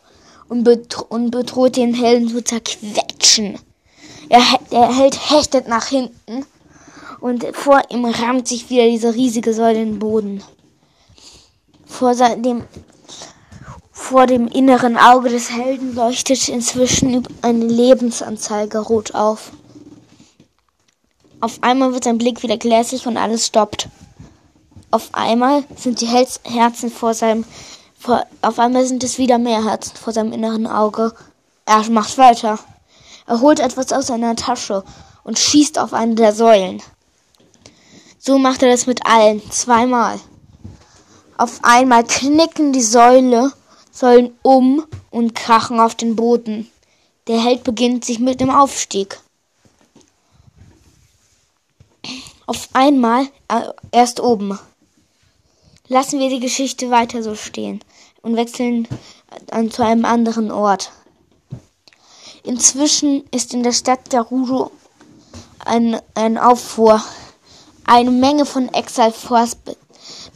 und, 0.48 0.64
bedro 0.64 1.06
und 1.10 1.32
bedroht 1.32 1.78
den 1.78 1.94
Helden 1.94 2.30
zu 2.30 2.44
zerquetschen. 2.44 3.58
Er, 4.30 4.44
der 4.72 4.96
Held 4.96 5.32
hechtet 5.32 5.68
nach 5.68 5.88
hinten 5.88 6.46
und 7.22 7.46
vor 7.54 7.82
ihm 7.90 8.06
rammt 8.06 8.48
sich 8.48 8.70
wieder 8.70 8.86
diese 8.86 9.14
riesige 9.14 9.54
Säule 9.54 9.82
in 9.82 9.94
den 9.94 10.00
Boden. 10.00 10.44
Vor 11.86 12.14
dem 12.14 12.64
vor 13.92 14.26
dem 14.26 14.48
inneren 14.48 14.98
Auge 14.98 15.30
des 15.30 15.52
Helden 15.52 15.94
leuchtet 15.94 16.50
inzwischen 16.50 17.28
eine 17.44 17.66
Lebensanzeige 17.66 18.80
rot 18.80 19.14
auf. 19.14 19.52
Auf 21.42 21.60
einmal 21.62 21.94
wird 21.94 22.06
sein 22.06 22.18
Blick 22.18 22.42
wieder 22.42 22.58
gläsig 22.58 23.06
und 23.06 23.18
alles 23.18 23.46
stoppt. 23.46 23.88
Auf 24.90 25.10
einmal 25.12 25.64
sind 25.76 26.02
die 26.02 26.08
Herzen 26.08 26.90
vor 26.90 27.14
seinem, 27.14 27.46
vor, 28.00 28.26
auf 28.42 28.58
einmal 28.58 28.86
sind 28.86 29.04
es 29.04 29.20
wieder 29.20 29.38
mehr 29.38 29.64
Herzen 29.64 29.96
vor 29.96 30.12
seinem 30.12 30.34
inneren 30.34 30.66
Auge. 30.66 31.14
Er 31.66 31.88
macht 31.92 32.18
weiter. 32.18 32.58
Er 33.28 33.42
holt 33.42 33.60
etwas 33.60 33.94
aus 33.94 34.08
seiner 34.08 34.36
Tasche 34.36 34.84
und 35.24 35.38
schießt 35.38 35.78
auf 35.78 35.94
eine 35.94 36.16
der 36.16 36.34
Säulen. 36.34 36.82
So 38.30 38.38
macht 38.38 38.62
er 38.62 38.70
das 38.70 38.86
mit 38.86 39.08
allen, 39.08 39.42
zweimal. 39.50 40.20
Auf 41.40 41.62
einmal 41.64 42.04
knicken 42.04 42.74
die 42.74 42.84
Säule 42.84 43.52
sollen 43.92 44.38
um 44.44 44.86
und 45.10 45.34
krachen 45.34 45.80
auf 45.80 45.96
den 45.96 46.16
Boden. 46.16 46.70
Der 47.26 47.44
Held 47.44 47.64
beginnt 47.64 48.06
sich 48.06 48.20
mit 48.20 48.40
dem 48.40 48.52
Aufstieg. 48.52 49.20
Auf 52.46 52.70
einmal 52.74 53.24
äh, 53.48 53.64
erst 53.92 54.20
oben. 54.20 54.60
Lassen 55.88 56.20
wir 56.20 56.30
die 56.30 56.40
Geschichte 56.40 56.92
weiter 56.92 57.24
so 57.24 57.34
stehen 57.34 57.84
und 58.22 58.36
wechseln 58.36 58.88
äh, 59.52 59.68
zu 59.70 59.84
einem 59.84 60.06
anderen 60.06 60.52
Ort. 60.52 60.92
Inzwischen 62.44 63.24
ist 63.32 63.56
in 63.56 63.64
der 63.64 63.74
Stadt 63.74 64.14
der 64.14 64.22
Rudo 64.22 64.70
ein, 65.66 66.00
ein 66.14 66.38
Auffuhr. 66.38 67.02
Eine 67.92 68.12
Menge 68.12 68.46
von 68.46 68.72
Exalforce 68.72 69.58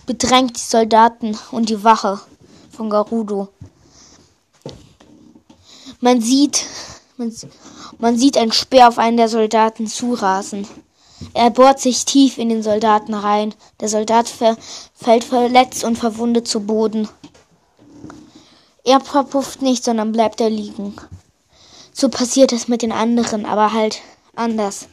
bedrängt 0.08 0.58
die 0.58 0.62
Soldaten 0.68 1.38
und 1.52 1.70
die 1.70 1.84
Wache 1.84 2.20
von 2.76 2.90
Garudo. 2.90 3.50
Man 6.00 6.20
sieht, 6.20 6.66
man, 7.18 7.32
man 8.00 8.18
sieht 8.18 8.38
ein 8.38 8.52
Speer 8.52 8.88
auf 8.88 8.98
einen 8.98 9.18
der 9.18 9.30
Soldaten 9.30 9.86
zurasen. 9.86 10.68
Er 11.36 11.52
bohrt 11.52 11.80
sich 11.80 12.06
tief 12.06 12.40
in 12.40 12.50
den 12.50 12.64
Soldaten 12.64 13.14
rein. 13.14 13.54
Der 13.82 13.88
Soldat 13.88 14.28
ver 14.28 14.58
fällt 14.96 15.24
verletzt 15.24 15.84
und 15.84 15.96
verwundet 15.96 16.48
zu 16.48 16.62
Boden. 16.62 17.08
Er 18.84 19.00
verpufft 19.00 19.62
nicht, 19.62 19.84
sondern 19.84 20.12
bleibt 20.12 20.40
da 20.40 20.48
liegen. 20.48 20.96
So 21.94 22.10
passiert 22.10 22.52
es 22.52 22.68
mit 22.68 22.82
den 22.82 22.92
anderen, 22.92 23.46
aber 23.46 23.74
halt 23.74 24.02
anders. 24.36 24.88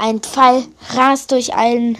Ein 0.00 0.20
Pfeil 0.20 0.66
rast 0.94 1.30
durch 1.30 1.54
allen 1.54 1.98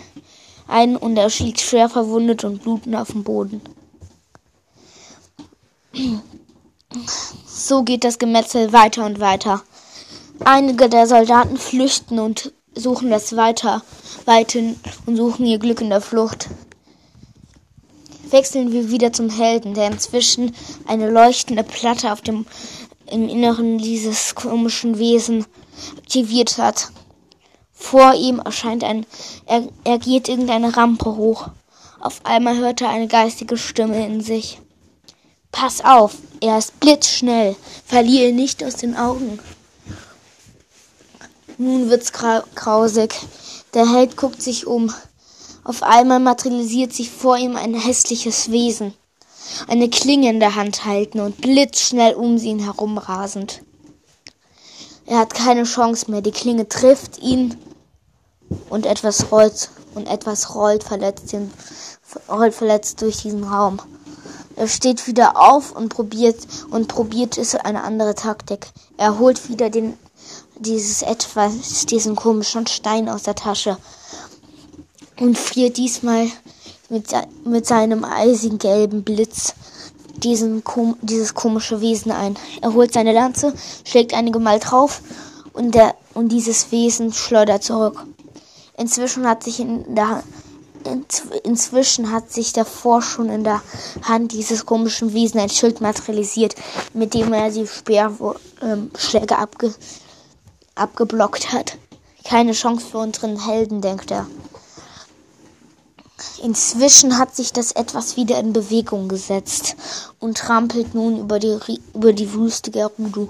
ein 0.68 0.96
und 0.96 1.18
er 1.18 1.28
liegt 1.28 1.60
schwer 1.60 1.90
verwundet 1.90 2.44
und 2.44 2.62
blutend 2.62 2.96
auf 2.96 3.12
dem 3.12 3.24
Boden. 3.24 3.60
So 7.46 7.82
geht 7.82 8.04
das 8.04 8.18
Gemetzel 8.18 8.72
weiter 8.72 9.04
und 9.04 9.20
weiter. 9.20 9.62
Einige 10.42 10.88
der 10.88 11.06
Soldaten 11.06 11.58
flüchten 11.58 12.18
und 12.18 12.54
suchen 12.74 13.10
das 13.10 13.36
weiter, 13.36 13.82
weiten 14.24 14.80
und 15.04 15.16
suchen 15.16 15.44
ihr 15.44 15.58
Glück 15.58 15.82
in 15.82 15.90
der 15.90 16.00
Flucht. 16.00 16.48
Wechseln 18.30 18.72
wir 18.72 18.90
wieder 18.90 19.12
zum 19.12 19.28
Helden, 19.28 19.74
der 19.74 19.88
inzwischen 19.88 20.56
eine 20.86 21.10
leuchtende 21.10 21.64
Platte 21.64 22.14
auf 22.14 22.22
dem 22.22 22.46
im 23.10 23.28
Inneren 23.28 23.76
dieses 23.76 24.34
komischen 24.34 24.98
Wesen 24.98 25.44
aktiviert 25.98 26.56
hat. 26.56 26.88
Vor 27.80 28.14
ihm 28.14 28.38
erscheint 28.38 28.84
ein, 28.84 29.04
er, 29.46 29.66
er 29.82 29.98
geht 29.98 30.28
irgendeine 30.28 30.76
Rampe 30.76 31.16
hoch. 31.16 31.48
Auf 31.98 32.20
einmal 32.24 32.56
hört 32.56 32.82
er 32.82 32.90
eine 32.90 33.08
geistige 33.08 33.56
Stimme 33.56 34.06
in 34.06 34.20
sich. 34.20 34.60
Pass 35.50 35.84
auf, 35.84 36.14
er 36.40 36.58
ist 36.58 36.78
blitzschnell, 36.78 37.56
verliere 37.84 38.28
ihn 38.28 38.36
nicht 38.36 38.62
aus 38.62 38.76
den 38.76 38.96
Augen. 38.96 39.40
Nun 41.58 41.90
wird's 41.90 42.12
grausig. 42.12 43.14
Der 43.74 43.90
Held 43.92 44.16
guckt 44.16 44.40
sich 44.40 44.66
um. 44.66 44.94
Auf 45.64 45.82
einmal 45.82 46.20
materialisiert 46.20 46.92
sich 46.92 47.10
vor 47.10 47.38
ihm 47.38 47.56
ein 47.56 47.74
hässliches 47.74 48.52
Wesen. 48.52 48.94
Eine 49.66 49.90
Klinge 49.90 50.30
in 50.30 50.38
der 50.38 50.54
Hand 50.54 50.84
halten 50.84 51.18
und 51.18 51.40
blitzschnell 51.40 52.14
um 52.14 52.36
ihn 52.36 52.60
herum 52.60 52.98
rasend. 52.98 53.62
Er 55.06 55.18
hat 55.18 55.34
keine 55.34 55.64
Chance 55.64 56.10
mehr. 56.10 56.22
Die 56.22 56.30
Klinge 56.30 56.68
trifft 56.68 57.18
ihn 57.18 57.56
und 58.70 58.86
etwas 58.86 59.30
rollt 59.30 59.70
und 59.94 60.08
etwas 60.08 60.54
rollt 60.54 60.84
verletzt, 60.84 61.32
den, 61.32 61.52
rollt 62.28 62.54
verletzt 62.54 63.02
durch 63.02 63.18
diesen 63.18 63.44
Raum. 63.44 63.78
Er 64.56 64.68
steht 64.68 65.06
wieder 65.06 65.40
auf 65.40 65.72
und 65.72 65.90
probiert 65.90 66.38
und 66.70 66.88
probiert 66.88 67.36
es 67.36 67.54
eine 67.54 67.82
andere 67.82 68.14
Taktik. 68.14 68.68
Er 68.96 69.18
holt 69.18 69.48
wieder 69.48 69.70
den 69.70 69.98
dieses 70.60 71.02
etwas, 71.02 71.86
diesen 71.86 72.14
komischen 72.14 72.66
Stein 72.66 73.08
aus 73.08 73.22
der 73.22 73.34
Tasche 73.34 73.78
und 75.18 75.38
friert 75.38 75.76
diesmal 75.78 76.26
mit, 76.90 77.06
mit 77.44 77.66
seinem 77.66 78.04
eisigen 78.04 78.58
gelben 78.58 79.02
Blitz 79.02 79.54
diesen, 80.16 80.62
dieses 81.00 81.34
komische 81.34 81.80
Wesen 81.80 82.12
ein. 82.12 82.36
Er 82.60 82.74
holt 82.74 82.92
seine 82.92 83.12
Lanze, 83.12 83.54
schlägt 83.84 84.12
einige 84.12 84.38
Mal 84.38 84.58
drauf 84.58 85.00
und, 85.54 85.74
der, 85.74 85.94
und 86.14 86.28
dieses 86.30 86.70
Wesen 86.72 87.12
schleudert 87.12 87.64
zurück. 87.64 88.04
Inzwischen 88.80 89.28
hat 89.28 89.44
sich 89.44 89.60
in 89.60 89.94
der 89.94 90.22
Inzwischen 91.44 92.10
hat 92.10 92.32
sich 92.32 92.54
davor 92.54 93.02
schon 93.02 93.28
in 93.28 93.44
der 93.44 93.60
Hand 94.02 94.32
dieses 94.32 94.64
komischen 94.64 95.12
Wesen 95.12 95.38
ein 95.38 95.50
Schild 95.50 95.82
materialisiert, 95.82 96.54
mit 96.94 97.12
dem 97.12 97.34
er 97.34 97.50
die 97.50 97.66
Speerschläge 97.66 98.38
ähm, 98.62 98.90
abge 99.36 99.74
abgeblockt 100.74 101.52
hat. 101.52 101.76
Keine 102.24 102.52
Chance 102.52 102.86
für 102.86 102.98
unseren 102.98 103.44
Helden, 103.44 103.82
denkt 103.82 104.10
er. 104.10 104.26
Inzwischen 106.42 107.18
hat 107.18 107.36
sich 107.36 107.52
das 107.52 107.72
etwas 107.72 108.16
wieder 108.16 108.40
in 108.40 108.54
Bewegung 108.54 109.08
gesetzt 109.08 109.76
und 110.18 110.38
trampelt 110.38 110.94
nun 110.94 111.18
über 111.18 111.38
die, 111.38 111.58
über 111.92 112.14
die 112.14 112.32
Wüste 112.32 112.70
Gerudo. 112.70 113.28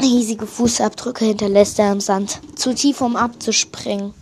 Riesige 0.00 0.46
Fußabdrücke 0.46 1.24
hinterlässt 1.24 1.78
er 1.78 1.92
im 1.92 2.00
Sand, 2.00 2.40
zu 2.56 2.74
tief 2.74 3.00
um 3.00 3.16
abzuspringen. 3.16 4.14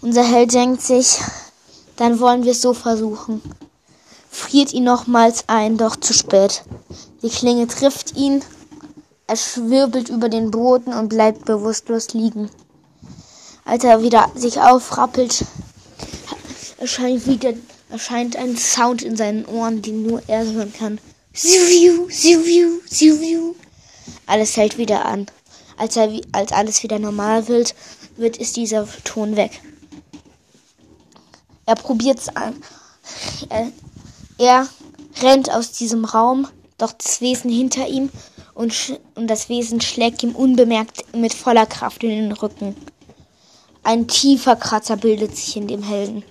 Unser 0.00 0.24
Held 0.24 0.52
denkt 0.52 0.82
sich, 0.82 1.18
dann 1.96 2.18
wollen 2.20 2.44
wir 2.44 2.52
es 2.52 2.62
so 2.62 2.74
versuchen. 2.74 3.40
Friert 4.30 4.72
ihn 4.72 4.84
nochmals 4.84 5.44
ein, 5.46 5.76
doch 5.76 5.94
zu 5.96 6.12
spät. 6.12 6.64
Die 7.22 7.28
Klinge 7.28 7.66
trifft 7.68 8.16
ihn, 8.16 8.42
er 9.26 9.36
schwirbelt 9.36 10.08
über 10.08 10.28
den 10.28 10.50
Boden 10.50 10.92
und 10.92 11.08
bleibt 11.08 11.44
bewusstlos 11.44 12.12
liegen. 12.14 12.50
Als 13.64 13.84
er 13.84 14.02
wieder 14.02 14.30
sich 14.34 14.60
aufrappelt, 14.60 15.44
erscheint 16.78 17.26
wieder 17.26 17.52
erscheint 17.90 18.36
ein 18.36 18.56
Sound 18.56 19.02
in 19.02 19.16
seinen 19.16 19.44
Ohren, 19.44 19.82
den 19.82 20.02
nur 20.02 20.22
er 20.26 20.44
hören 20.44 20.72
kann. 20.72 20.98
Siviu, 21.34 22.10
siviu, 22.10 22.82
siviu. 22.84 23.54
Alles 24.26 24.54
hält 24.58 24.76
wieder 24.76 25.06
an. 25.06 25.24
Als, 25.78 25.96
er, 25.96 26.20
als 26.32 26.52
alles 26.52 26.82
wieder 26.82 26.98
normal 26.98 27.48
wird, 27.48 27.74
wird 28.16 28.36
ist 28.36 28.56
dieser 28.56 28.86
Ton 29.04 29.34
weg. 29.34 29.62
Er 31.64 31.76
probiert 31.76 32.18
es 32.18 32.28
an. 32.36 32.62
Er, 33.48 33.72
er 34.36 34.68
rennt 35.22 35.50
aus 35.50 35.72
diesem 35.72 36.04
Raum, 36.04 36.48
doch 36.76 36.92
das 36.92 37.22
Wesen 37.22 37.50
hinter 37.50 37.88
ihm 37.88 38.10
und, 38.52 39.00
und 39.14 39.26
das 39.26 39.48
Wesen 39.48 39.80
schlägt 39.80 40.22
ihm 40.22 40.36
unbemerkt 40.36 41.14
mit 41.16 41.32
voller 41.32 41.64
Kraft 41.64 42.04
in 42.04 42.10
den 42.10 42.32
Rücken. 42.32 42.76
Ein 43.82 44.06
tiefer 44.06 44.56
Kratzer 44.56 44.98
bildet 44.98 45.34
sich 45.34 45.56
in 45.56 45.66
dem 45.66 45.82
Helden. 45.82 46.24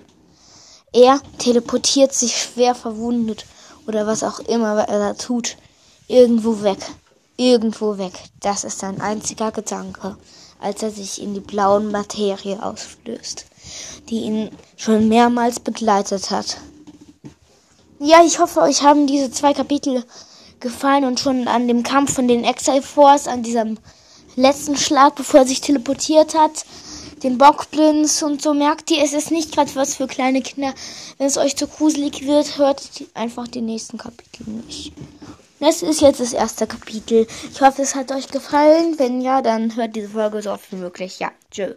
Er 0.92 1.20
teleportiert 1.38 2.14
sich 2.14 2.40
schwer 2.40 2.76
verwundet 2.76 3.46
oder 3.86 4.06
was 4.06 4.22
auch 4.22 4.40
immer 4.40 4.78
er 4.88 4.98
da 4.98 5.14
tut, 5.14 5.56
irgendwo 6.08 6.62
weg. 6.62 6.78
Irgendwo 7.36 7.98
weg. 7.98 8.12
Das 8.40 8.64
ist 8.64 8.78
sein 8.78 9.00
einziger 9.00 9.50
Gedanke, 9.52 10.16
als 10.60 10.82
er 10.82 10.90
sich 10.90 11.20
in 11.20 11.34
die 11.34 11.40
blauen 11.40 11.90
Materie 11.90 12.62
ausflößt, 12.62 13.46
die 14.08 14.20
ihn 14.20 14.50
schon 14.76 15.08
mehrmals 15.08 15.60
begleitet 15.60 16.30
hat. 16.30 16.58
Ja, 17.98 18.22
ich 18.24 18.38
hoffe, 18.38 18.60
euch 18.60 18.82
haben 18.82 19.06
diese 19.06 19.30
zwei 19.30 19.54
Kapitel 19.54 20.04
gefallen 20.60 21.04
und 21.04 21.20
schon 21.20 21.48
an 21.48 21.68
dem 21.68 21.82
Kampf 21.82 22.14
von 22.14 22.28
den 22.28 22.44
Exile 22.44 22.82
Force, 22.82 23.28
an 23.28 23.42
diesem 23.42 23.78
letzten 24.36 24.76
Schlag, 24.76 25.14
bevor 25.14 25.40
er 25.40 25.46
sich 25.46 25.60
teleportiert 25.60 26.34
hat, 26.34 26.64
den 27.22 27.38
Bockblins 27.38 28.22
und 28.22 28.42
so 28.42 28.54
merkt 28.54 28.90
ihr, 28.90 29.02
es 29.02 29.12
ist 29.12 29.30
nicht 29.30 29.52
gerade 29.54 29.74
was 29.74 29.96
für 29.96 30.06
kleine 30.06 30.42
Kinder. 30.42 30.74
Wenn 31.18 31.26
es 31.26 31.38
euch 31.38 31.56
zu 31.56 31.66
gruselig 31.66 32.26
wird, 32.26 32.58
hört 32.58 32.82
einfach 33.14 33.48
die 33.48 33.60
nächsten 33.60 33.98
Kapitel 33.98 34.48
nicht. 34.48 34.92
Das 35.60 35.82
ist 35.82 36.00
jetzt 36.00 36.18
das 36.18 36.32
erste 36.32 36.66
Kapitel. 36.66 37.26
Ich 37.52 37.60
hoffe, 37.60 37.82
es 37.82 37.94
hat 37.94 38.10
euch 38.10 38.28
gefallen. 38.28 38.98
Wenn 38.98 39.20
ja, 39.20 39.42
dann 39.42 39.76
hört 39.76 39.94
diese 39.94 40.08
Folge 40.08 40.42
so 40.42 40.50
oft 40.50 40.72
wie 40.72 40.76
möglich. 40.76 41.20
Ja, 41.20 41.30
tschö. 41.52 41.74